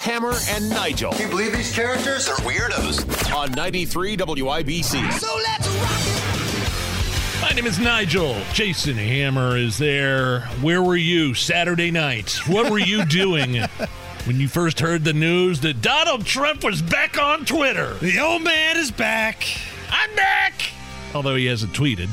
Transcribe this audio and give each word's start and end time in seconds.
Hammer 0.00 0.34
and 0.48 0.68
Nigel. 0.70 1.12
Can 1.12 1.22
you 1.22 1.28
believe 1.28 1.52
these 1.52 1.74
characters 1.74 2.28
are 2.28 2.36
weirdos? 2.36 3.34
On 3.34 3.50
93 3.52 4.16
WIBC. 4.16 5.12
So 5.12 5.36
let's 5.36 5.68
rock 5.68 6.00
it. 6.06 7.42
My 7.42 7.50
name 7.50 7.66
is 7.66 7.78
Nigel. 7.78 8.40
Jason 8.52 8.96
Hammer 8.96 9.56
is 9.56 9.78
there. 9.78 10.40
Where 10.60 10.82
were 10.82 10.96
you 10.96 11.34
Saturday 11.34 11.90
night? 11.90 12.38
What 12.46 12.70
were 12.70 12.78
you 12.78 13.04
doing 13.04 13.56
when 14.24 14.38
you 14.40 14.48
first 14.48 14.80
heard 14.80 15.04
the 15.04 15.12
news 15.12 15.60
that 15.60 15.82
Donald 15.82 16.24
Trump 16.24 16.62
was 16.62 16.82
back 16.82 17.20
on 17.20 17.44
Twitter? 17.44 17.94
The 17.94 18.20
old 18.20 18.42
man 18.42 18.76
is 18.76 18.90
back. 18.90 19.44
I'm 19.90 20.14
back! 20.14 20.70
Although 21.14 21.34
he 21.34 21.46
hasn't 21.46 21.72
tweeted. 21.72 22.08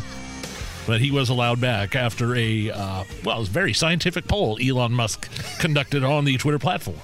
But 0.90 1.02
he 1.02 1.12
was 1.12 1.30
allowed 1.30 1.62
back 1.62 1.96
after 1.96 2.36
a, 2.36 2.72
uh, 2.72 3.04
well, 3.24 3.36
it 3.36 3.40
was 3.42 3.48
a 3.48 3.52
very 3.52 3.74
scientific 3.74 4.28
poll 4.28 4.58
Elon 4.60 4.92
Musk 4.92 5.30
conducted 5.60 6.04
on 6.04 6.26
the 6.26 6.36
Twitter 6.38 6.58
platform. 6.58 6.98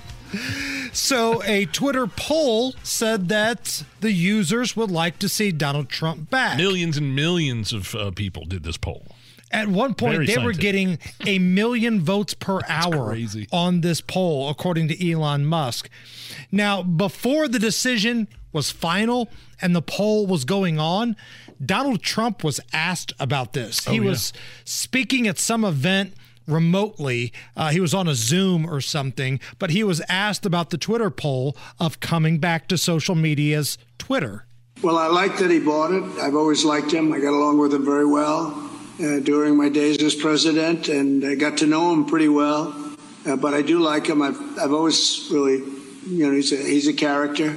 So, 0.91 1.43
a 1.43 1.65
Twitter 1.65 2.07
poll 2.07 2.73
said 2.81 3.29
that 3.29 3.83
the 4.01 4.11
users 4.11 4.75
would 4.75 4.89
like 4.89 5.19
to 5.19 5.29
see 5.29 5.51
Donald 5.51 5.89
Trump 5.89 6.31
back. 6.31 6.57
Millions 6.57 6.97
and 6.97 7.15
millions 7.15 7.73
of 7.73 7.93
uh, 7.93 8.09
people 8.09 8.45
did 8.45 8.63
this 8.63 8.75
poll. 8.75 9.05
At 9.51 9.67
one 9.67 9.93
point, 9.93 10.15
Very 10.15 10.25
they 10.25 10.37
were 10.39 10.53
getting 10.53 10.97
a 11.23 11.37
million 11.37 12.01
votes 12.01 12.33
per 12.33 12.61
hour 12.67 13.09
crazy. 13.09 13.47
on 13.51 13.81
this 13.81 14.01
poll, 14.01 14.49
according 14.49 14.87
to 14.87 15.11
Elon 15.11 15.45
Musk. 15.45 15.91
Now, 16.51 16.81
before 16.81 17.47
the 17.47 17.59
decision 17.59 18.29
was 18.51 18.71
final 18.71 19.29
and 19.61 19.75
the 19.75 19.81
poll 19.81 20.25
was 20.25 20.43
going 20.43 20.79
on, 20.79 21.15
Donald 21.63 22.01
Trump 22.01 22.43
was 22.43 22.59
asked 22.73 23.13
about 23.19 23.53
this. 23.53 23.85
he 23.85 23.99
Oh, 23.99 24.03
yeah. 24.03 24.09
was 24.09 24.33
speaking 24.63 25.27
at 25.27 25.37
some 25.37 25.63
event 25.65 26.13
remotely. 26.47 27.33
Uh, 27.55 27.69
he 27.69 27.79
was 27.79 27.93
on 27.93 28.07
a 28.07 28.15
Zoom 28.15 28.65
or 28.69 28.81
something, 28.81 29.39
but 29.59 29.69
he 29.71 29.83
was 29.83 30.01
asked 30.09 30.45
about 30.45 30.69
the 30.69 30.77
Twitter 30.77 31.09
poll 31.09 31.55
of 31.79 31.99
coming 31.99 32.37
back 32.39 32.67
to 32.67 32.77
social 32.77 33.15
media's 33.15 33.77
Twitter. 33.97 34.45
Well, 34.83 34.97
I 34.97 35.07
like 35.07 35.37
that 35.37 35.49
he 35.49 35.59
bought 35.59 35.91
it. 35.91 36.03
I've 36.21 36.35
always 36.35 36.63
liked 36.65 36.91
him. 36.91 37.11
I 37.13 37.19
got 37.19 37.33
along 37.33 37.57
with 37.57 37.73
him 37.73 37.85
very 37.85 38.05
well 38.05 38.69
uh, 39.01 39.19
during 39.19 39.55
my 39.57 39.69
days 39.69 40.01
as 40.03 40.13
president, 40.15 40.87
and 40.89 41.25
I 41.25 41.35
got 41.35 41.57
to 41.59 41.65
know 41.65 41.91
him 41.93 42.05
pretty 42.05 42.27
well. 42.27 42.75
Uh, 43.25 43.35
but 43.35 43.53
I 43.53 43.61
do 43.63 43.79
like 43.79 44.05
him. 44.07 44.21
I've 44.21 44.39
I've 44.59 44.73
always 44.73 45.27
really, 45.31 45.57
you 46.07 46.27
know, 46.27 46.31
he's 46.31 46.51
a 46.51 46.57
he's 46.57 46.87
a 46.87 46.93
character, 46.93 47.55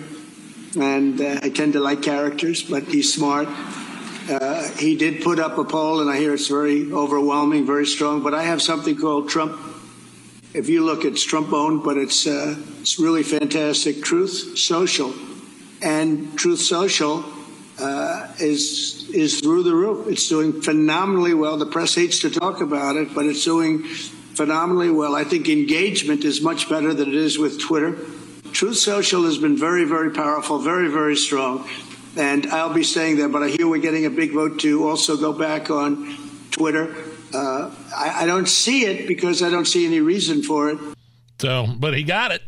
and 0.80 1.20
uh, 1.20 1.40
I 1.42 1.50
tend 1.50 1.74
to 1.74 1.80
like 1.80 2.00
characters. 2.00 2.62
But 2.62 2.84
he's 2.84 3.12
smart. 3.12 3.48
Uh, 4.28 4.68
he 4.76 4.96
did 4.96 5.22
put 5.22 5.38
up 5.38 5.56
a 5.56 5.64
poll, 5.64 6.00
and 6.00 6.10
I 6.10 6.18
hear 6.18 6.34
it's 6.34 6.48
very 6.48 6.92
overwhelming, 6.92 7.66
very 7.66 7.86
strong. 7.86 8.22
But 8.22 8.34
I 8.34 8.42
have 8.42 8.60
something 8.60 8.96
called 8.96 9.28
Trump. 9.28 9.58
If 10.54 10.68
you 10.68 10.84
look, 10.84 11.04
it's 11.04 11.22
Trump 11.22 11.52
owned, 11.52 11.82
but 11.82 11.96
it's 11.96 12.26
uh, 12.26 12.56
it's 12.80 12.98
really 12.98 13.22
fantastic. 13.22 14.02
Truth 14.02 14.58
Social 14.58 15.14
and 15.82 16.36
Truth 16.38 16.60
Social 16.60 17.24
uh, 17.78 18.28
is 18.38 19.08
is 19.14 19.40
through 19.40 19.62
the 19.62 19.74
roof. 19.74 20.08
It's 20.08 20.28
doing 20.28 20.60
phenomenally 20.60 21.34
well. 21.34 21.56
The 21.56 21.66
press 21.66 21.94
hates 21.94 22.20
to 22.20 22.30
talk 22.30 22.60
about 22.60 22.96
it, 22.96 23.14
but 23.14 23.26
it's 23.26 23.44
doing 23.44 23.84
phenomenally 23.84 24.90
well. 24.90 25.14
I 25.14 25.24
think 25.24 25.48
engagement 25.48 26.24
is 26.24 26.40
much 26.40 26.68
better 26.68 26.92
than 26.92 27.08
it 27.08 27.14
is 27.14 27.38
with 27.38 27.60
Twitter. 27.60 27.98
Truth 28.52 28.78
Social 28.78 29.24
has 29.24 29.38
been 29.38 29.56
very, 29.56 29.84
very 29.84 30.10
powerful, 30.10 30.58
very, 30.58 30.88
very 30.88 31.16
strong, 31.16 31.68
and 32.18 32.46
I'll 32.46 32.74
be 32.74 32.82
saying 32.84 33.16
that, 33.18 33.30
But 33.30 33.42
I 33.42 33.48
hear 33.48 33.68
we're 33.68 33.78
getting 33.80 34.04
a 34.04 34.10
big 34.10 34.32
vote 34.32 34.60
to 34.60 34.88
also 34.88 35.16
go 35.16 35.32
back 35.32 35.70
on 35.70 36.16
Twitter. 36.50 36.94
Uh, 37.32 37.70
I, 37.96 38.22
I 38.22 38.26
don't 38.26 38.48
see 38.48 38.84
it 38.84 39.06
because 39.06 39.42
I 39.42 39.50
don't 39.50 39.66
see 39.66 39.86
any 39.86 40.00
reason 40.00 40.42
for 40.42 40.70
it. 40.70 40.78
So, 41.40 41.66
but 41.78 41.94
he 41.96 42.02
got 42.02 42.32
it. 42.32 42.42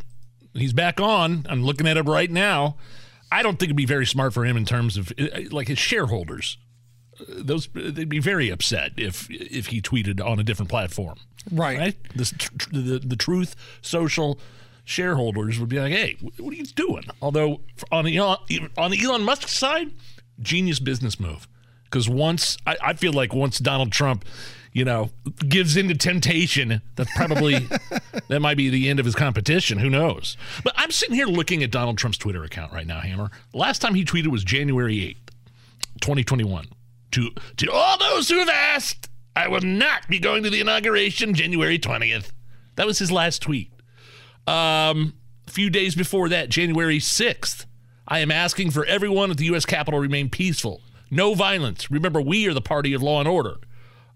He's 0.55 0.73
back 0.73 1.01
on. 1.01 1.47
I'm 1.49 1.63
looking 1.63 1.87
at 1.87 1.97
him 1.97 2.09
right 2.09 2.31
now. 2.31 2.77
I 3.31 3.43
don't 3.43 3.59
think 3.59 3.69
it'd 3.69 3.77
be 3.77 3.87
very 3.87 4.07
smart 4.07 4.35
for 4.35 4.45
him 4.45 4.57
in 4.57 4.65
terms 4.65 4.97
of 4.97 5.13
uh, 5.19 5.27
like 5.51 5.69
his 5.69 5.79
shareholders. 5.79 6.59
Uh, 7.21 7.25
Those 7.39 7.69
they'd 7.73 8.09
be 8.09 8.19
very 8.19 8.51
upset 8.51 8.93
if 8.97 9.31
if 9.31 9.67
he 9.69 9.81
tweeted 9.81 10.25
on 10.25 10.41
a 10.41 10.43
different 10.43 10.69
platform. 10.71 11.19
Right. 11.53 11.79
Right. 11.79 11.97
This, 12.17 12.33
tr- 12.37 12.53
tr- 12.59 12.71
the 12.73 12.99
the 12.99 13.17
Truth 13.17 13.55
Social 13.83 14.41
shareholders 14.85 15.59
would 15.59 15.69
be 15.69 15.81
like, 15.81 15.93
"Hey, 15.93 16.17
what 16.21 16.53
are 16.53 16.57
you 16.57 16.65
doing?" 16.65 17.05
Although 17.23 17.61
on 17.91 18.05
the 18.05 18.19
on 18.19 18.91
the 18.91 19.03
Elon 19.03 19.23
Musk 19.23 19.49
side, 19.49 19.91
genius 20.41 20.79
business 20.79 21.19
move. 21.21 21.47
Because 21.85 22.09
once 22.09 22.57
I, 22.67 22.77
I 22.83 22.93
feel 22.95 23.13
like 23.13 23.35
once 23.35 23.59
Donald 23.59 23.91
Trump, 23.91 24.25
you 24.73 24.85
know, 24.85 25.11
gives 25.49 25.77
into 25.77 25.95
temptation, 25.95 26.81
that's 26.95 27.13
probably 27.17 27.69
that 28.29 28.41
might 28.41 28.57
be 28.57 28.71
the 28.71 28.89
end 28.89 29.01
of 29.01 29.07
his 29.07 29.15
competition. 29.15 29.79
Who 29.79 29.91
knows? 29.91 30.37
But 30.63 30.75
I'm 30.77 30.93
sitting 30.93 31.17
here 31.17 31.27
looking 31.27 31.63
at 31.63 31.71
Donald 31.71 31.99
Trump's 31.99 32.19
Twitter 32.19 32.45
account 32.45 32.73
right 32.73 32.87
now. 32.87 33.01
Hammer. 33.01 33.31
Last 33.53 33.81
time 33.81 33.95
he 33.95 34.05
tweeted 34.05 34.29
was 34.29 34.45
January 34.45 35.05
eighth, 35.05 35.31
2021. 36.01 36.69
To 37.13 37.31
to 37.57 37.73
all 37.73 37.99
those 37.99 38.29
who 38.29 38.39
have 38.39 38.49
asked, 38.49 39.09
I 39.35 39.49
will 39.49 39.63
not 39.63 40.07
be 40.09 40.21
going 40.21 40.45
to 40.45 40.51
the 40.51 40.61
inauguration 40.61 41.35
January 41.35 41.79
20th. 41.79 42.31
That 42.77 42.87
was 42.87 42.99
his 43.01 43.11
last 43.11 43.43
tweet. 43.43 43.73
Um, 44.47 45.15
a 45.47 45.51
few 45.51 45.71
days 45.71 45.95
before 45.95 46.29
that, 46.29 46.49
January 46.49 46.99
6th, 46.99 47.67
I 48.07 48.21
am 48.21 48.31
asking 48.31 48.71
for 48.73 48.85
everyone 48.87 49.31
at 49.31 49.37
the 49.37 49.45
U.S. 49.47 49.65
Capitol 49.65 50.01
remain 50.01 50.29
peaceful. 50.29 50.81
No 51.11 51.35
violence. 51.35 51.91
Remember, 51.91 52.21
we 52.21 52.49
are 52.49 52.55
the 52.55 52.61
party 52.61 52.93
of 52.93 53.03
law 53.03 53.21
and 53.21 53.29
order. 53.29 53.57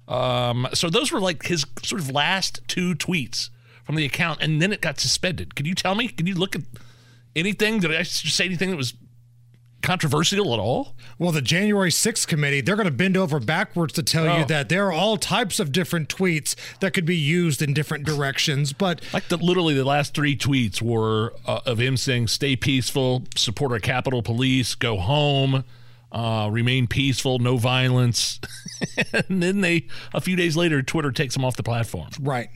Um, 0.06 0.68
so 0.74 0.90
those 0.90 1.10
were 1.12 1.20
like 1.20 1.44
his 1.44 1.66
sort 1.82 2.00
of 2.00 2.10
last 2.10 2.60
two 2.68 2.94
tweets 2.94 3.50
from 3.84 3.96
the 3.96 4.04
account, 4.04 4.42
and 4.42 4.60
then 4.60 4.72
it 4.72 4.80
got 4.80 5.00
suspended. 5.00 5.54
Can 5.54 5.66
you 5.66 5.74
tell 5.74 5.94
me? 5.94 6.08
Can 6.08 6.26
you 6.26 6.34
look 6.34 6.54
at 6.56 6.62
anything? 7.34 7.80
Did 7.80 7.94
I 7.94 8.02
say 8.02 8.44
anything 8.44 8.70
that 8.70 8.76
was 8.76 8.94
controversial 9.84 10.52
at 10.54 10.58
all? 10.58 10.94
Well, 11.18 11.30
the 11.30 11.42
January 11.42 11.90
6th 11.90 12.26
committee, 12.26 12.60
they're 12.60 12.74
going 12.74 12.86
to 12.88 12.90
bend 12.92 13.16
over 13.16 13.38
backwards 13.38 13.92
to 13.94 14.02
tell 14.02 14.26
Oh. 14.28 14.38
you 14.38 14.44
that 14.46 14.68
there 14.68 14.86
are 14.86 14.92
all 14.92 15.16
types 15.16 15.60
of 15.60 15.70
different 15.70 16.08
tweets 16.08 16.56
that 16.80 16.92
could 16.94 17.04
be 17.04 17.16
used 17.16 17.62
in 17.62 17.72
different 17.74 18.04
directions. 18.04 18.72
But 18.72 19.00
Like 19.12 19.28
the 19.28 19.36
literally 19.36 19.74
the 19.74 19.84
last 19.84 20.14
three 20.14 20.36
tweets 20.36 20.82
were 20.82 21.34
uh, 21.46 21.60
of 21.66 21.78
him 21.78 21.96
saying, 21.96 22.28
"Stay 22.28 22.56
peaceful, 22.56 23.24
support 23.36 23.70
our 23.72 23.78
Capitol 23.78 24.22
Police, 24.22 24.74
go 24.74 24.96
home, 24.98 25.64
uh, 26.10 26.48
remain 26.50 26.86
peaceful, 26.86 27.38
no 27.38 27.56
violence." 27.58 28.40
and 29.28 29.42
then 29.42 29.60
they, 29.60 29.86
a 30.12 30.20
few 30.20 30.34
days 30.34 30.56
later, 30.56 30.82
Twitter 30.82 31.12
takes 31.12 31.36
him 31.36 31.44
off 31.44 31.56
the 31.56 31.62
platform. 31.62 32.08
Right. 32.20 32.48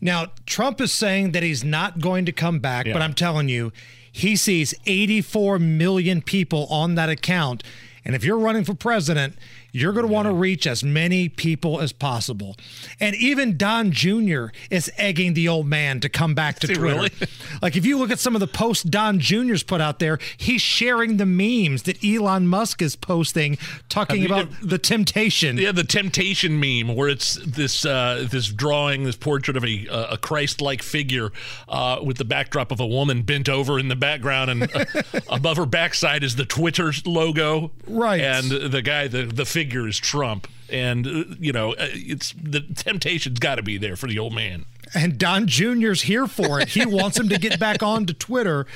Now, 0.00 0.28
Trump 0.46 0.80
is 0.80 0.92
saying 0.92 1.32
that 1.32 1.42
he's 1.42 1.62
not 1.62 2.00
going 2.00 2.24
to 2.26 2.32
come 2.32 2.58
back, 2.58 2.86
Yeah. 2.86 2.94
but 2.94 3.02
I'm 3.02 3.14
telling 3.14 3.48
you, 3.48 3.72
he 4.18 4.34
sees 4.34 4.74
84 4.84 5.60
million 5.60 6.20
people 6.22 6.66
on 6.70 6.96
that 6.96 7.08
account. 7.08 7.62
And 8.08 8.16
if 8.16 8.24
you're 8.24 8.38
running 8.38 8.64
for 8.64 8.72
president, 8.72 9.36
you're 9.70 9.92
going 9.92 10.06
to 10.06 10.12
want 10.12 10.26
to 10.26 10.32
reach 10.32 10.66
as 10.66 10.82
many 10.82 11.28
people 11.28 11.78
as 11.78 11.92
possible. 11.92 12.56
And 12.98 13.14
even 13.14 13.58
Don 13.58 13.92
Jr. 13.92 14.46
is 14.70 14.90
egging 14.96 15.34
the 15.34 15.46
old 15.46 15.66
man 15.66 16.00
to 16.00 16.08
come 16.08 16.34
back 16.34 16.58
to 16.60 16.66
Twitter. 16.66 16.82
really? 16.82 17.10
Like 17.60 17.76
if 17.76 17.84
you 17.84 17.98
look 17.98 18.10
at 18.10 18.18
some 18.18 18.34
of 18.36 18.40
the 18.40 18.46
posts 18.46 18.84
Don 18.84 19.18
Jr.'s 19.18 19.62
put 19.62 19.80
out 19.80 19.98
there, 19.98 20.18
he's 20.36 20.62
sharing 20.62 21.16
the 21.16 21.26
memes 21.26 21.82
that 21.82 22.02
Elon 22.04 22.46
Musk 22.46 22.80
is 22.80 22.94
posting, 22.94 23.58
talking 23.88 24.24
about 24.24 24.48
the 24.62 24.78
temptation. 24.78 25.58
Yeah, 25.58 25.72
the 25.72 25.84
temptation 25.84 26.60
meme 26.60 26.94
where 26.94 27.08
it's 27.08 27.34
this 27.44 27.84
uh, 27.84 28.26
this 28.30 28.48
drawing, 28.48 29.04
this 29.04 29.16
portrait 29.16 29.56
of 29.56 29.64
a 29.64 29.88
uh, 29.88 30.14
a 30.14 30.18
Christ-like 30.18 30.82
figure 30.82 31.32
uh, 31.68 31.98
with 32.02 32.16
the 32.18 32.24
backdrop 32.24 32.70
of 32.70 32.80
a 32.80 32.86
woman 32.86 33.22
bent 33.22 33.48
over 33.48 33.78
in 33.78 33.88
the 33.88 33.96
background, 33.96 34.50
and 34.50 34.88
above 35.28 35.56
her 35.56 35.66
backside 35.66 36.22
is 36.22 36.36
the 36.36 36.46
Twitter 36.46 36.92
logo, 37.04 37.72
Right. 37.98 38.20
And 38.20 38.50
the 38.50 38.82
guy, 38.82 39.08
the 39.08 39.24
the 39.24 39.44
figure 39.44 39.86
is 39.88 39.98
Trump, 39.98 40.46
and 40.70 41.06
uh, 41.06 41.24
you 41.38 41.52
know, 41.52 41.72
uh, 41.72 41.88
it's 41.90 42.32
the 42.40 42.60
temptation's 42.60 43.38
got 43.38 43.56
to 43.56 43.62
be 43.62 43.76
there 43.78 43.96
for 43.96 44.06
the 44.06 44.18
old 44.18 44.32
man. 44.34 44.64
and 44.94 45.18
Don 45.18 45.46
Jr.'s 45.46 46.02
here 46.02 46.26
for 46.26 46.60
it. 46.60 46.68
He 46.68 46.86
wants 46.86 47.18
him 47.18 47.28
to 47.28 47.38
get 47.38 47.58
back 47.58 47.82
onto 47.82 48.12
Twitter. 48.12 48.66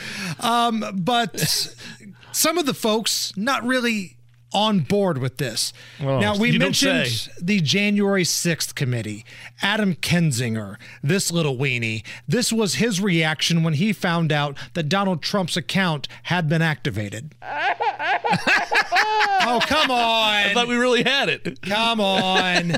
Um, 0.40 0.84
but 0.94 1.40
some 2.32 2.58
of 2.58 2.66
the 2.66 2.74
folks 2.74 3.32
not 3.36 3.62
really 3.64 4.16
on 4.52 4.81
board 4.81 5.19
with 5.19 5.38
this. 5.38 5.72
Oh, 6.00 6.19
now, 6.19 6.37
we 6.37 6.58
mentioned 6.58 7.28
the 7.40 7.60
January 7.60 8.25
6th 8.25 8.75
committee, 8.75 9.25
Adam 9.60 9.94
Kinzinger, 9.94 10.76
this 11.02 11.31
little 11.31 11.56
weenie. 11.56 12.04
This 12.26 12.52
was 12.52 12.75
his 12.75 13.00
reaction 13.00 13.62
when 13.62 13.75
he 13.75 13.93
found 13.93 14.32
out 14.32 14.56
that 14.75 14.88
Donald 14.88 15.22
Trump's 15.22 15.56
account 15.56 16.08
had 16.25 16.49
been 16.49 16.62
activated. 16.62 17.34
oh, 17.43 17.49
come 19.66 19.90
I 19.90 20.46
on. 20.49 20.55
thought 20.55 20.69
we 20.69 20.76
really 20.76 21.02
had 21.02 21.28
it. 21.28 21.60
Come 21.62 22.00
on. 22.00 22.76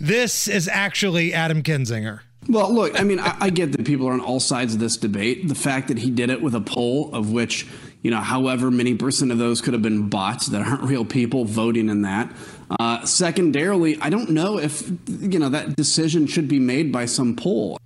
this 0.00 0.48
is 0.48 0.68
actually 0.68 1.34
Adam 1.34 1.62
Kinzinger. 1.62 2.20
Well, 2.48 2.72
look, 2.72 2.98
I 2.98 3.04
mean, 3.04 3.20
I, 3.20 3.36
I 3.40 3.50
get 3.50 3.72
that 3.72 3.84
people 3.84 4.08
are 4.08 4.12
on 4.12 4.20
all 4.20 4.40
sides 4.40 4.74
of 4.74 4.80
this 4.80 4.96
debate. 4.96 5.48
The 5.48 5.54
fact 5.54 5.88
that 5.88 5.98
he 5.98 6.10
did 6.10 6.30
it 6.30 6.40
with 6.40 6.54
a 6.54 6.62
poll 6.62 7.14
of 7.14 7.30
which, 7.30 7.66
you 8.08 8.14
know, 8.14 8.22
however 8.22 8.70
many 8.70 8.94
percent 8.94 9.30
of 9.30 9.36
those 9.36 9.60
could 9.60 9.74
have 9.74 9.82
been 9.82 10.08
bots 10.08 10.46
that 10.46 10.66
aren't 10.66 10.80
real 10.80 11.04
people 11.04 11.44
voting 11.44 11.90
in 11.90 12.00
that. 12.00 12.32
Uh, 12.80 13.04
secondarily, 13.04 13.98
I 14.00 14.08
don't 14.08 14.30
know 14.30 14.58
if, 14.58 14.90
you 15.06 15.38
know, 15.38 15.50
that 15.50 15.76
decision 15.76 16.26
should 16.26 16.48
be 16.48 16.58
made 16.58 16.90
by 16.90 17.04
some 17.04 17.36
poll. 17.36 17.76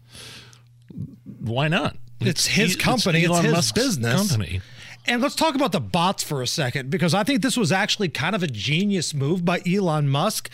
Why 1.40 1.66
not? 1.66 1.96
It's 2.20 2.46
his 2.46 2.76
company. 2.76 3.22
It's, 3.22 3.30
Elon 3.30 3.44
his 3.46 3.52
Musk's 3.52 3.72
business. 3.72 4.30
company. 4.30 4.60
And 5.04 5.20
let's 5.20 5.34
talk 5.34 5.56
about 5.56 5.72
the 5.72 5.80
bots 5.80 6.22
for 6.22 6.40
a 6.40 6.46
second 6.46 6.88
because 6.88 7.14
I 7.14 7.24
think 7.24 7.42
this 7.42 7.56
was 7.56 7.72
actually 7.72 8.08
kind 8.08 8.36
of 8.36 8.44
a 8.44 8.46
genius 8.46 9.12
move 9.12 9.44
by 9.44 9.60
Elon 9.66 10.08
Musk. 10.08 10.48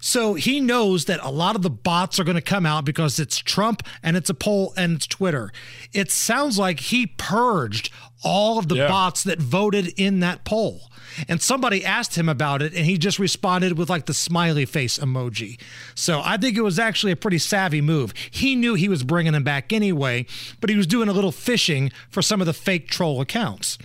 So 0.00 0.34
he 0.34 0.58
knows 0.58 1.04
that 1.04 1.20
a 1.22 1.30
lot 1.30 1.54
of 1.54 1.62
the 1.62 1.70
bots 1.70 2.18
are 2.18 2.24
going 2.24 2.34
to 2.34 2.42
come 2.42 2.66
out 2.66 2.84
because 2.84 3.20
it's 3.20 3.38
Trump 3.38 3.84
and 4.02 4.16
it's 4.16 4.28
a 4.28 4.34
poll 4.34 4.74
and 4.76 4.96
it's 4.96 5.06
Twitter. 5.06 5.52
It 5.92 6.10
sounds 6.10 6.58
like 6.58 6.80
he 6.80 7.06
purged 7.06 7.92
all 8.22 8.58
of 8.58 8.68
the 8.68 8.76
Yeah. 8.76 8.88
bots 8.88 9.22
that 9.24 9.40
voted 9.40 9.88
in 9.96 10.20
that 10.20 10.44
poll. 10.44 10.88
And 11.28 11.42
somebody 11.42 11.84
asked 11.84 12.14
him 12.16 12.28
about 12.28 12.62
it 12.62 12.72
and 12.72 12.86
he 12.86 12.96
just 12.96 13.18
responded 13.18 13.76
with 13.76 13.90
like 13.90 14.06
the 14.06 14.14
smiley 14.14 14.64
face 14.64 14.98
emoji. 14.98 15.60
So 15.94 16.22
I 16.24 16.36
think 16.38 16.56
it 16.56 16.62
was 16.62 16.78
actually 16.78 17.12
a 17.12 17.16
pretty 17.16 17.38
savvy 17.38 17.80
move. 17.82 18.14
He 18.30 18.54
knew 18.56 18.74
he 18.74 18.88
was 18.88 19.02
bringing 19.02 19.34
him 19.34 19.44
back 19.44 19.72
anyway, 19.72 20.24
but 20.60 20.70
he 20.70 20.76
was 20.76 20.86
doing 20.86 21.08
a 21.08 21.12
little 21.12 21.32
fishing 21.32 21.92
for 22.08 22.22
some 22.22 22.40
of 22.40 22.46
the 22.46 22.54
fake 22.54 22.88
troll 22.88 23.20
accounts. 23.20 23.76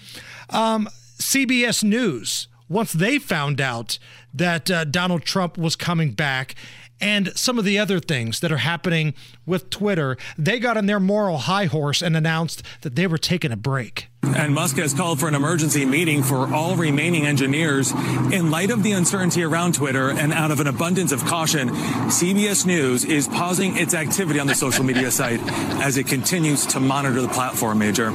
Um, 0.49 0.87
CBS 1.19 1.83
News, 1.83 2.47
once 2.69 2.93
they 2.93 3.17
found 3.19 3.59
out 3.59 3.99
that 4.33 4.69
uh, 4.71 4.85
Donald 4.85 5.23
Trump 5.23 5.57
was 5.57 5.75
coming 5.75 6.11
back 6.11 6.55
and 6.99 7.35
some 7.37 7.59
of 7.59 7.65
the 7.65 7.77
other 7.77 7.99
things 7.99 8.39
that 8.39 8.51
are 8.51 8.57
happening 8.57 9.13
with 9.45 9.69
Twitter, 9.69 10.17
they 10.37 10.59
got 10.59 10.77
on 10.77 10.85
their 10.85 10.99
moral 10.99 11.37
high 11.37 11.65
horse 11.65 12.01
and 12.01 12.15
announced 12.17 12.63
that 12.81 12.95
they 12.95 13.07
were 13.07 13.17
taking 13.17 13.51
a 13.51 13.57
break. 13.57 14.09
And 14.23 14.53
Musk 14.53 14.77
has 14.77 14.93
called 14.93 15.19
for 15.19 15.27
an 15.27 15.35
emergency 15.35 15.85
meeting 15.85 16.21
for 16.21 16.53
all 16.53 16.75
remaining 16.75 17.25
engineers. 17.25 17.91
In 18.31 18.51
light 18.51 18.71
of 18.71 18.83
the 18.83 18.91
uncertainty 18.91 19.43
around 19.43 19.75
Twitter 19.75 20.09
and 20.09 20.33
out 20.33 20.51
of 20.51 20.59
an 20.59 20.67
abundance 20.67 21.11
of 21.11 21.23
caution, 21.25 21.69
CBS 21.69 22.65
News 22.65 23.05
is 23.05 23.27
pausing 23.27 23.77
its 23.77 23.93
activity 23.93 24.39
on 24.39 24.47
the 24.47 24.55
social 24.55 24.83
media 24.83 25.11
site 25.11 25.39
as 25.81 25.97
it 25.97 26.07
continues 26.07 26.65
to 26.67 26.79
monitor 26.79 27.21
the 27.21 27.29
platform, 27.29 27.79
Major. 27.79 28.11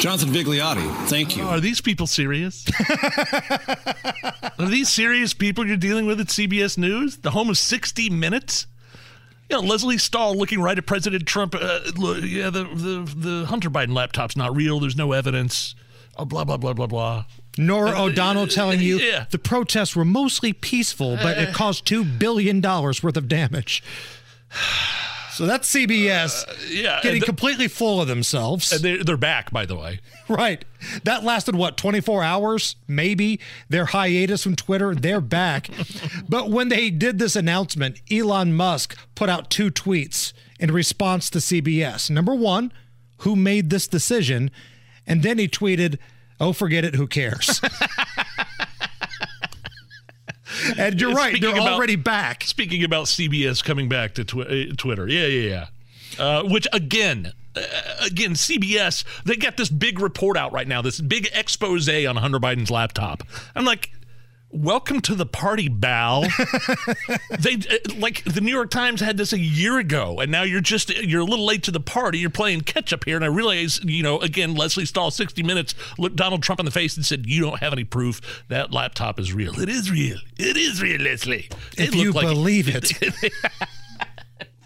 Jonathan 0.00 0.30
Vigliotti, 0.30 0.90
thank 1.08 1.36
you. 1.36 1.42
Oh, 1.42 1.48
are 1.48 1.60
these 1.60 1.82
people 1.82 2.06
serious? 2.06 2.64
Are 4.58 4.66
these 4.66 4.88
serious 4.88 5.34
people 5.34 5.66
you're 5.66 5.76
dealing 5.76 6.06
with 6.06 6.18
at 6.20 6.28
CBS 6.28 6.78
News? 6.78 7.18
The 7.18 7.30
home 7.32 7.50
of 7.50 7.58
60 7.58 8.08
Minutes? 8.08 8.66
You 9.50 9.56
know, 9.56 9.62
Lesley 9.62 9.98
Stahl 9.98 10.36
looking 10.36 10.60
right 10.60 10.76
at 10.76 10.86
President 10.86 11.26
Trump. 11.26 11.54
Uh, 11.54 11.80
yeah, 12.22 12.48
the, 12.48 12.64
the, 12.64 13.14
the 13.14 13.46
Hunter 13.46 13.68
Biden 13.68 13.94
laptop's 13.94 14.36
not 14.36 14.56
real. 14.56 14.80
There's 14.80 14.96
no 14.96 15.12
evidence. 15.12 15.74
Oh, 16.16 16.24
blah, 16.24 16.44
blah, 16.44 16.56
blah, 16.56 16.72
blah, 16.72 16.86
blah. 16.86 17.24
Norah 17.58 17.98
uh, 17.98 18.04
O'Donnell 18.04 18.44
uh, 18.44 18.48
telling 18.48 18.80
you 18.80 18.98
yeah. 18.98 19.26
the 19.30 19.38
protests 19.38 19.94
were 19.94 20.04
mostly 20.06 20.54
peaceful, 20.54 21.16
but 21.16 21.36
it 21.36 21.48
uh, 21.50 21.52
caused 21.52 21.86
$2 21.86 22.18
billion 22.18 22.62
worth 22.62 23.16
of 23.16 23.28
damage. 23.28 23.82
So 25.40 25.46
that's 25.46 25.74
CBS 25.74 26.46
uh, 26.46 26.52
yeah, 26.68 27.00
getting 27.02 27.20
the- 27.20 27.24
completely 27.24 27.66
full 27.66 28.02
of 28.02 28.08
themselves. 28.08 28.72
And 28.72 28.82
they're, 28.82 29.02
they're 29.02 29.16
back, 29.16 29.50
by 29.50 29.64
the 29.64 29.74
way. 29.74 30.00
Right. 30.28 30.64
That 31.02 31.24
lasted 31.24 31.56
what, 31.56 31.76
24 31.76 32.22
hours? 32.22 32.76
Maybe. 32.86 33.40
Their 33.68 33.86
hiatus 33.86 34.44
from 34.44 34.54
Twitter, 34.54 34.94
they're 34.94 35.20
back. 35.20 35.68
but 36.28 36.50
when 36.50 36.68
they 36.68 36.90
did 36.90 37.18
this 37.18 37.34
announcement, 37.34 38.00
Elon 38.12 38.52
Musk 38.52 38.96
put 39.16 39.28
out 39.28 39.50
two 39.50 39.72
tweets 39.72 40.32
in 40.60 40.70
response 40.70 41.30
to 41.30 41.38
CBS. 41.38 42.10
Number 42.10 42.32
one, 42.32 42.70
who 43.20 43.34
made 43.34 43.70
this 43.70 43.88
decision? 43.88 44.52
And 45.04 45.24
then 45.24 45.38
he 45.38 45.48
tweeted, 45.48 45.98
oh, 46.38 46.52
forget 46.52 46.84
it, 46.84 46.94
who 46.94 47.08
cares? 47.08 47.60
and 50.78 51.00
you're 51.00 51.12
right, 51.12 51.30
Speaking 51.32 51.50
they're 51.52 51.60
about- 51.60 51.72
already 51.74 51.96
back. 51.96 52.44
Speaking 52.44 52.84
about 52.84 53.06
CBS 53.06 53.62
coming 53.64 53.88
back 53.88 54.14
to 54.14 54.24
twi- 54.24 54.44
uh, 54.70 54.74
Twitter, 54.76 55.06
yeah, 55.08 55.26
yeah, 55.26 55.48
yeah. 55.48 55.66
Uh, 56.24 56.42
which 56.44 56.66
again, 56.72 57.32
uh, 57.56 57.60
again, 58.00 58.32
CBS 58.32 59.04
they 59.24 59.36
got 59.36 59.56
this 59.56 59.68
big 59.70 60.00
report 60.00 60.36
out 60.36 60.52
right 60.52 60.66
now, 60.68 60.82
this 60.82 61.00
big 61.00 61.28
expose 61.32 61.88
on 61.88 62.16
Hunter 62.16 62.38
Biden's 62.40 62.70
laptop. 62.70 63.22
I'm 63.54 63.64
like, 63.64 63.90
welcome 64.52 65.00
to 65.02 65.14
the 65.14 65.26
party, 65.26 65.68
Bal. 65.68 66.22
they 67.38 67.54
uh, 67.54 67.76
like 67.96 68.24
the 68.24 68.40
New 68.40 68.50
York 68.52 68.70
Times 68.70 69.00
had 69.00 69.16
this 69.16 69.32
a 69.32 69.38
year 69.38 69.78
ago, 69.78 70.20
and 70.20 70.30
now 70.30 70.42
you're 70.42 70.60
just 70.60 70.90
you're 70.90 71.20
a 71.20 71.24
little 71.24 71.44
late 71.46 71.62
to 71.64 71.70
the 71.70 71.80
party. 71.80 72.18
You're 72.18 72.30
playing 72.30 72.62
catch 72.62 72.92
up 72.92 73.04
here, 73.04 73.16
and 73.16 73.24
I 73.24 73.28
realize, 73.28 73.80
you 73.84 74.02
know, 74.02 74.18
again, 74.20 74.54
Lesley 74.54 74.84
Stahl, 74.84 75.10
60 75.10 75.42
Minutes, 75.42 75.74
looked 75.98 76.16
Donald 76.16 76.42
Trump 76.42 76.60
in 76.60 76.64
the 76.66 76.72
face 76.72 76.96
and 76.96 77.04
said, 77.06 77.26
"You 77.26 77.42
don't 77.42 77.60
have 77.60 77.72
any 77.72 77.84
proof 77.84 78.20
that 78.48 78.72
laptop 78.72 79.18
is 79.20 79.32
real. 79.32 79.58
It 79.60 79.68
is 79.68 79.90
real. 79.90 80.18
It 80.38 80.56
is 80.56 80.82
real, 80.82 81.00
Lesley. 81.00 81.48
It 81.76 81.88
If 81.88 81.94
you 81.94 82.12
like- 82.12 82.26
believe 82.26 82.68
it. 82.68 82.92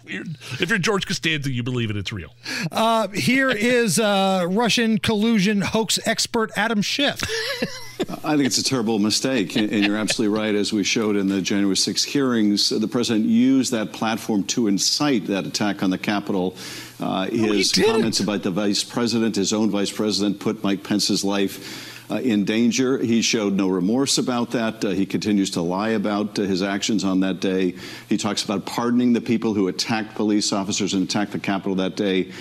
You're- 0.07 0.25
if 0.59 0.69
you're 0.69 0.77
George 0.77 1.07
Costanza, 1.07 1.51
you 1.51 1.63
believe 1.63 1.89
it. 1.89 1.97
It's 1.97 2.13
real. 2.13 2.33
Uh, 2.71 3.07
here 3.07 3.49
is 3.49 3.97
uh, 3.99 4.45
Russian 4.47 4.99
collusion 4.99 5.61
hoax 5.61 5.97
expert 6.05 6.51
Adam 6.55 6.81
Schiff. 6.83 7.21
I 8.07 8.35
think 8.35 8.45
it's 8.45 8.57
a 8.59 8.63
terrible 8.63 8.99
mistake, 8.99 9.55
and 9.55 9.71
you're 9.71 9.97
absolutely 9.97 10.37
right. 10.37 10.53
As 10.53 10.71
we 10.71 10.83
showed 10.83 11.15
in 11.15 11.27
the 11.27 11.41
January 11.41 11.75
6 11.75 12.03
hearings, 12.03 12.69
the 12.69 12.87
president 12.87 13.25
used 13.25 13.71
that 13.71 13.93
platform 13.93 14.43
to 14.45 14.67
incite 14.67 15.25
that 15.27 15.45
attack 15.45 15.81
on 15.81 15.89
the 15.89 15.97
Capitol. 15.97 16.55
Uh, 16.99 17.25
his 17.27 17.71
didn't. 17.71 17.93
comments 17.93 18.19
about 18.19 18.43
the 18.43 18.51
vice 18.51 18.83
president, 18.83 19.35
his 19.35 19.53
own 19.53 19.71
vice 19.71 19.91
president, 19.91 20.39
put 20.39 20.63
Mike 20.63 20.83
Pence's 20.83 21.23
life. 21.23 21.93
Uh, 22.07 22.17
in 22.17 22.45
danger. 22.45 22.99
He 22.99 23.23
showed 23.23 23.53
no 23.53 23.67
remorse 23.67 24.19
about 24.19 24.51
that. 24.51 24.85
Uh, 24.85 24.89
he 24.89 25.07
continues 25.07 25.49
to 25.49 25.61
lie 25.63 25.89
about 25.89 26.37
uh, 26.37 26.43
his 26.43 26.61
actions 26.61 27.03
on 27.03 27.21
that 27.21 27.39
day. 27.39 27.73
He 28.07 28.17
talks 28.17 28.43
about 28.43 28.67
pardoning 28.67 29.13
the 29.13 29.21
people 29.21 29.55
who 29.55 29.69
attacked 29.69 30.13
police 30.13 30.53
officers 30.53 30.93
and 30.93 31.01
attacked 31.01 31.31
the 31.31 31.39
Capitol 31.39 31.73
that 31.77 31.95
day. 31.95 32.31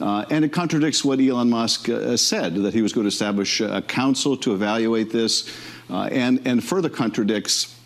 Uh, 0.00 0.24
and 0.30 0.44
it 0.44 0.52
contradicts 0.52 1.04
what 1.04 1.20
Elon 1.20 1.50
Musk 1.50 1.88
uh, 1.88 2.16
said 2.16 2.54
that 2.54 2.72
he 2.72 2.82
was 2.82 2.92
going 2.92 3.04
to 3.04 3.08
establish 3.08 3.60
a 3.60 3.82
council 3.82 4.36
to 4.38 4.54
evaluate 4.54 5.10
this, 5.10 5.50
uh, 5.90 6.08
and 6.10 6.40
and 6.46 6.64
further 6.64 6.88
contradicts 6.88 7.78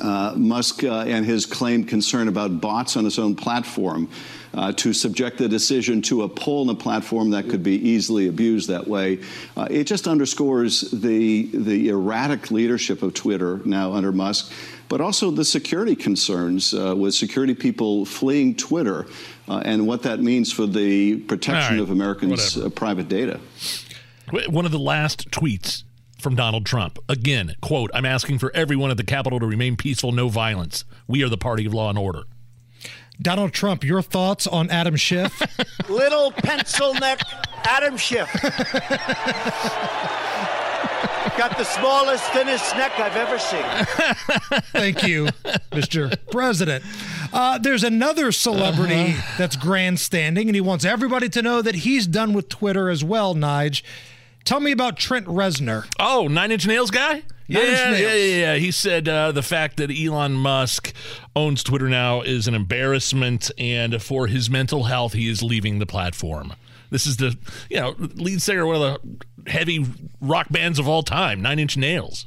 uh, 0.00 0.34
Musk 0.36 0.84
uh, 0.84 1.04
and 1.06 1.24
his 1.24 1.46
claimed 1.46 1.88
concern 1.88 2.28
about 2.28 2.60
bots 2.60 2.96
on 2.96 3.04
his 3.04 3.18
own 3.18 3.34
platform. 3.34 4.08
Uh, 4.54 4.70
to 4.70 4.92
subject 4.92 5.38
the 5.38 5.48
decision 5.48 6.02
to 6.02 6.24
a 6.24 6.28
poll 6.28 6.68
on 6.68 6.68
a 6.68 6.78
platform 6.78 7.30
that 7.30 7.48
could 7.48 7.62
be 7.62 7.76
easily 7.88 8.28
abused 8.28 8.68
that 8.68 8.86
way, 8.86 9.18
uh, 9.56 9.66
it 9.70 9.84
just 9.84 10.06
underscores 10.06 10.90
the 10.90 11.48
the 11.54 11.88
erratic 11.88 12.50
leadership 12.50 13.02
of 13.02 13.14
Twitter 13.14 13.62
now 13.64 13.94
under 13.94 14.12
Musk, 14.12 14.52
but 14.90 15.00
also 15.00 15.30
the 15.30 15.42
security 15.42 15.96
concerns 15.96 16.74
uh, 16.74 16.94
with 16.94 17.14
security 17.14 17.54
people 17.54 18.04
fleeing 18.04 18.54
Twitter, 18.54 19.06
uh, 19.48 19.62
and 19.64 19.86
what 19.86 20.02
that 20.02 20.20
means 20.20 20.52
for 20.52 20.66
the 20.66 21.16
protection 21.20 21.78
All 21.78 21.84
right, 21.84 21.88
of 21.88 21.90
Americans' 21.90 22.58
uh, 22.58 22.68
private 22.68 23.08
data. 23.08 23.40
One 24.50 24.66
of 24.66 24.70
the 24.70 24.78
last 24.78 25.30
tweets 25.30 25.84
from 26.22 26.34
Donald 26.36 26.64
Trump. 26.64 26.98
Again, 27.08 27.54
quote, 27.60 27.90
I'm 27.92 28.06
asking 28.06 28.38
for 28.38 28.50
everyone 28.54 28.90
at 28.90 28.96
the 28.96 29.04
Capitol 29.04 29.40
to 29.40 29.46
remain 29.46 29.76
peaceful, 29.76 30.12
no 30.12 30.28
violence. 30.28 30.84
We 31.06 31.22
are 31.24 31.28
the 31.28 31.36
party 31.36 31.66
of 31.66 31.74
law 31.74 31.88
and 31.90 31.98
order. 31.98 32.22
Donald 33.20 33.52
Trump, 33.52 33.84
your 33.84 34.02
thoughts 34.02 34.46
on 34.46 34.70
Adam 34.70 34.96
Schiff? 34.96 35.40
Little 35.88 36.32
pencil 36.32 36.94
neck 36.94 37.20
Adam 37.64 37.96
Schiff. 37.96 38.28
Got 41.38 41.56
the 41.56 41.64
smallest, 41.64 42.24
thinnest 42.32 42.76
neck 42.76 42.92
I've 42.98 43.16
ever 43.16 43.38
seen. 43.38 43.64
Thank 44.72 45.02
you, 45.04 45.26
Mr. 45.70 46.14
President. 46.30 46.84
Uh, 47.32 47.58
there's 47.58 47.84
another 47.84 48.32
celebrity 48.32 49.12
Uh-huh. 49.12 49.34
that's 49.38 49.56
grandstanding, 49.56 50.48
and 50.48 50.54
he 50.54 50.60
wants 50.60 50.84
everybody 50.84 51.28
to 51.30 51.40
know 51.42 51.62
that 51.62 51.74
he's 51.76 52.06
done 52.06 52.32
with 52.34 52.48
Twitter 52.50 52.90
as 52.90 53.02
well, 53.02 53.34
Nige. 53.34 53.82
Tell 54.44 54.60
me 54.60 54.72
about 54.72 54.96
Trent 54.96 55.26
Reznor. 55.26 55.86
Oh, 55.98 56.28
Nine 56.28 56.50
Inch 56.52 56.66
Nails 56.66 56.90
guy? 56.90 57.22
Yeah, 57.46 57.60
Nine 57.60 57.68
Inch 57.68 57.78
yeah, 57.78 57.90
Nails. 57.90 58.02
yeah, 58.02 58.14
yeah. 58.14 58.54
He 58.56 58.70
said 58.70 59.08
uh, 59.08 59.32
the 59.32 59.42
fact 59.42 59.76
that 59.76 59.90
Elon 59.90 60.32
Musk 60.32 60.92
owns 61.36 61.62
Twitter 61.62 61.88
now 61.88 62.22
is 62.22 62.48
an 62.48 62.54
embarrassment, 62.54 63.50
and 63.58 64.02
for 64.02 64.26
his 64.26 64.50
mental 64.50 64.84
health, 64.84 65.12
he 65.12 65.28
is 65.28 65.42
leaving 65.42 65.78
the 65.78 65.86
platform. 65.86 66.54
This 66.90 67.06
is 67.06 67.16
the 67.16 67.36
you 67.70 67.80
know 67.80 67.94
lead 67.98 68.42
singer 68.42 68.62
of 68.62 68.68
one 68.68 68.76
of 68.76 68.82
the 69.44 69.50
heavy 69.50 69.86
rock 70.20 70.48
bands 70.50 70.78
of 70.78 70.86
all 70.86 71.02
time, 71.02 71.40
Nine 71.40 71.58
Inch 71.58 71.76
Nails. 71.76 72.26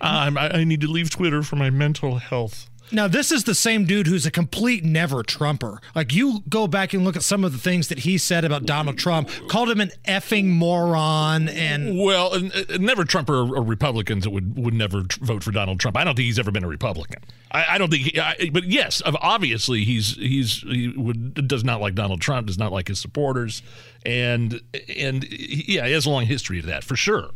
Um, 0.00 0.38
I, 0.38 0.58
I 0.58 0.64
need 0.64 0.82
to 0.82 0.88
leave 0.88 1.10
Twitter 1.10 1.42
for 1.42 1.56
my 1.56 1.70
mental 1.70 2.18
health. 2.18 2.70
Now, 2.94 3.08
this 3.08 3.32
is 3.32 3.44
the 3.44 3.54
same 3.54 3.84
dude 3.84 4.06
who's 4.06 4.24
a 4.24 4.30
complete 4.30 4.84
never 4.84 5.22
Trumper. 5.22 5.80
Like, 5.94 6.12
you 6.14 6.42
go 6.48 6.66
back 6.66 6.94
and 6.94 7.04
look 7.04 7.16
at 7.16 7.22
some 7.22 7.44
of 7.44 7.52
the 7.52 7.58
things 7.58 7.88
that 7.88 8.00
he 8.00 8.18
said 8.18 8.44
about 8.44 8.64
Donald 8.64 8.98
Trump, 8.98 9.28
called 9.48 9.70
him 9.70 9.80
an 9.80 9.90
effing 10.06 10.46
moron, 10.46 11.48
and. 11.48 11.98
Well, 11.98 12.34
and, 12.34 12.52
and 12.52 12.70
uh, 12.70 12.76
never 12.78 13.04
Trumper 13.04 13.34
or, 13.34 13.56
or 13.56 13.62
Republicans 13.62 14.24
that 14.24 14.30
would, 14.30 14.56
would 14.56 14.74
never 14.74 15.02
vote 15.20 15.42
for 15.42 15.50
Donald 15.50 15.80
Trump. 15.80 15.96
I 15.96 16.04
don't 16.04 16.14
think 16.14 16.26
he's 16.26 16.38
ever 16.38 16.50
been 16.50 16.64
a 16.64 16.68
Republican. 16.68 17.22
I, 17.50 17.66
I 17.70 17.78
don't 17.78 17.90
think, 17.90 18.12
he, 18.12 18.20
I, 18.20 18.50
but 18.52 18.64
yes, 18.64 19.02
obviously 19.04 19.84
he's 19.84 20.16
he's 20.16 20.62
he 20.62 20.88
would 20.88 21.46
does 21.46 21.62
not 21.62 21.80
like 21.80 21.94
Donald 21.94 22.20
Trump, 22.20 22.48
does 22.48 22.58
not 22.58 22.72
like 22.72 22.88
his 22.88 22.98
supporters, 22.98 23.62
and 24.04 24.60
and 24.94 25.24
yeah, 25.30 25.86
he 25.86 25.92
has 25.92 26.04
a 26.04 26.10
long 26.10 26.26
history 26.26 26.58
of 26.58 26.66
that 26.66 26.82
for 26.82 26.96
sure. 26.96 27.30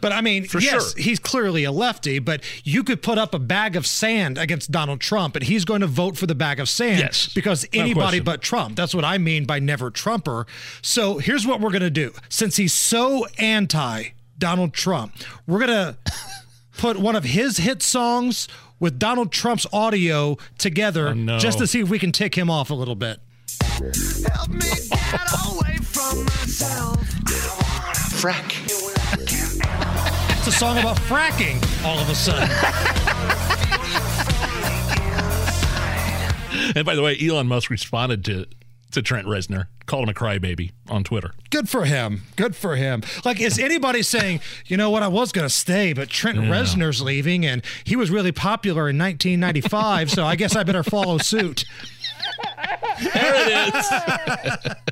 But 0.00 0.12
I 0.12 0.20
mean, 0.20 0.44
For 0.44 0.60
yes, 0.60 0.92
sure. 0.92 1.02
he's 1.02 1.18
clearly 1.18 1.64
a 1.64 1.72
lefty, 1.72 2.18
but 2.18 2.42
you 2.64 2.84
could 2.84 3.02
put 3.02 3.16
up 3.16 3.34
a 3.34 3.38
bag 3.38 3.74
of 3.74 3.86
sand 3.86 4.36
against 4.36 4.70
Donald 4.70 5.01
Trump, 5.02 5.36
and 5.36 5.44
he's 5.44 5.66
going 5.66 5.82
to 5.82 5.86
vote 5.86 6.16
for 6.16 6.26
the 6.26 6.34
bag 6.34 6.58
of 6.60 6.68
sand 6.70 7.00
Yes. 7.00 7.26
because 7.34 7.66
anybody 7.74 8.02
question. 8.20 8.24
but 8.24 8.40
Trump. 8.40 8.76
That's 8.76 8.94
what 8.94 9.04
I 9.04 9.18
mean 9.18 9.44
by 9.44 9.58
never 9.58 9.90
Trumper. 9.90 10.46
So 10.80 11.18
here's 11.18 11.46
what 11.46 11.60
we're 11.60 11.70
going 11.70 11.82
to 11.82 11.90
do. 11.90 12.12
Since 12.30 12.56
he's 12.56 12.72
so 12.72 13.26
anti 13.38 14.10
Donald 14.38 14.72
Trump, 14.72 15.14
we're 15.46 15.58
going 15.66 15.68
to 15.94 15.96
put 16.78 16.96
one 16.98 17.14
of 17.16 17.24
his 17.24 17.58
hit 17.58 17.82
songs 17.82 18.48
with 18.80 18.98
Donald 18.98 19.30
Trump's 19.30 19.66
audio 19.72 20.38
together 20.58 21.08
Oh, 21.08 21.12
no. 21.12 21.38
just 21.38 21.58
to 21.58 21.66
see 21.66 21.80
if 21.80 21.88
we 21.90 21.98
can 21.98 22.10
tick 22.12 22.34
him 22.36 22.48
off 22.48 22.70
a 22.70 22.74
little 22.74 22.94
bit. 22.96 23.20
Help 23.70 24.48
me 24.48 24.60
get 24.60 25.20
away 25.46 25.76
from 25.82 26.24
myself. 26.24 27.00
Frack. 28.22 28.68
It's 30.38 30.46
a 30.48 30.52
song 30.52 30.78
about 30.78 30.96
fracking 30.96 31.62
all 31.84 31.98
of 32.00 32.08
a 32.08 32.14
sudden. 32.14 32.48
And 36.76 36.84
by 36.86 36.94
the 36.94 37.02
way, 37.02 37.16
Elon 37.20 37.46
Musk 37.48 37.70
responded 37.70 38.24
to 38.26 38.46
to 38.92 39.00
Trent 39.00 39.26
Reznor, 39.26 39.68
called 39.86 40.02
him 40.04 40.10
a 40.10 40.14
crybaby 40.14 40.72
on 40.88 41.02
Twitter. 41.02 41.32
Good 41.48 41.66
for 41.68 41.86
him. 41.86 42.24
Good 42.36 42.54
for 42.54 42.76
him. 42.76 43.02
Like, 43.24 43.40
is 43.40 43.58
anybody 43.58 44.02
saying, 44.02 44.40
you 44.66 44.76
know 44.76 44.90
what, 44.90 45.02
I 45.02 45.08
was 45.08 45.32
going 45.32 45.46
to 45.46 45.54
stay, 45.54 45.94
but 45.94 46.10
Trent 46.10 46.36
Reznor's 46.36 47.00
leaving 47.00 47.46
and 47.46 47.62
he 47.84 47.96
was 47.96 48.10
really 48.10 48.32
popular 48.32 48.90
in 48.90 48.98
1995, 48.98 50.10
so 50.10 50.26
I 50.26 50.36
guess 50.36 50.54
I 50.54 50.62
better 50.62 50.82
follow 50.82 51.16
suit. 51.16 51.64
There 53.14 53.34
it 53.34 53.74
is. 53.74 54.72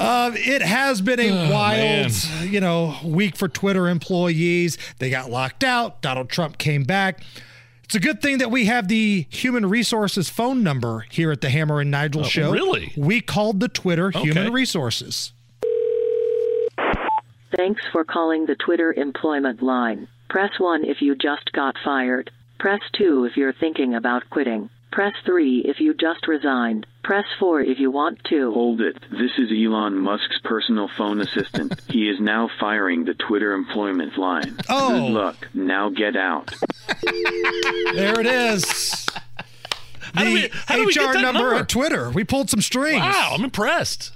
Um, 0.00 0.34
it 0.34 0.60
has 0.62 1.00
been 1.00 1.20
a 1.20 1.30
wild, 1.52 2.10
man. 2.12 2.48
you 2.48 2.60
know, 2.60 2.96
week 3.04 3.36
for 3.36 3.46
Twitter 3.48 3.86
employees. 3.86 4.76
They 4.98 5.08
got 5.08 5.30
locked 5.30 5.62
out. 5.62 6.02
Donald 6.02 6.30
Trump 6.30 6.58
came 6.58 6.82
back. 6.82 7.20
It's 7.90 7.96
a 7.96 7.98
good 7.98 8.22
thing 8.22 8.38
that 8.38 8.52
we 8.52 8.66
have 8.66 8.86
the 8.86 9.26
human 9.30 9.66
resources 9.66 10.30
phone 10.30 10.62
number 10.62 11.06
here 11.10 11.32
at 11.32 11.40
the 11.40 11.50
Hammer 11.50 11.80
and 11.80 11.90
Nigel 11.90 12.20
oh, 12.20 12.28
show. 12.28 12.52
really? 12.52 12.92
We 12.96 13.20
called 13.20 13.58
the 13.58 13.66
Twitter 13.66 14.12
human 14.12 14.52
resources. 14.52 15.32
Thanks 17.56 17.82
for 17.90 18.04
calling 18.04 18.46
the 18.46 18.54
Twitter 18.54 18.92
employment 18.92 19.60
line. 19.60 20.06
Press 20.28 20.52
1 20.60 20.84
if 20.84 21.02
you 21.02 21.16
just 21.16 21.50
got 21.50 21.74
fired. 21.84 22.30
Press 22.60 22.78
2 22.96 23.24
if 23.24 23.36
you're 23.36 23.54
thinking 23.54 23.96
about 23.96 24.22
quitting. 24.30 24.70
Press 24.92 25.12
3 25.24 25.60
if 25.66 25.78
you 25.80 25.94
just 25.94 26.26
resigned. 26.26 26.86
Press 27.04 27.24
4 27.38 27.60
if 27.62 27.78
you 27.78 27.90
want 27.90 28.22
to. 28.24 28.52
Hold 28.52 28.80
it. 28.80 28.96
This 29.10 29.30
is 29.38 29.50
Elon 29.52 29.96
Musk's 29.98 30.38
personal 30.42 30.88
phone 30.98 31.20
assistant. 31.20 31.80
he 31.88 32.08
is 32.08 32.18
now 32.20 32.50
firing 32.58 33.04
the 33.04 33.14
Twitter 33.14 33.52
employment 33.52 34.18
line. 34.18 34.56
Oh. 34.68 34.90
Good 35.06 35.12
luck. 35.12 35.48
Now 35.54 35.90
get 35.90 36.16
out. 36.16 36.52
There 37.94 38.20
it 38.20 38.26
is. 38.26 39.06
How 40.14 40.24
do 40.24 40.28
The 40.30 40.34
we- 40.34 40.50
how 40.66 40.74
do 40.76 40.86
we 40.86 40.92
get 40.92 41.08
HR 41.08 41.12
that 41.14 41.22
number 41.22 41.40
number? 41.40 41.54
at 41.54 41.68
Twitter. 41.68 42.10
We 42.10 42.24
pulled 42.24 42.50
some 42.50 42.60
strings. 42.60 43.00
Wow, 43.00 43.32
I'm 43.34 43.44
impressed. 43.44 44.10